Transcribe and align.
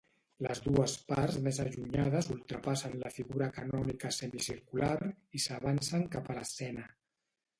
Les 0.43 0.59
dues 0.67 0.93
parts 1.09 1.35
més 1.47 1.59
allunyades 1.63 2.29
ultrapassen 2.35 2.95
la 3.03 3.11
figura 3.17 3.51
canònica 3.59 4.11
semicircular, 4.19 4.97
i 5.41 5.43
s'avancen 5.47 6.09
cap 6.19 6.33
a 6.33 6.37
l'escena. 6.39 6.87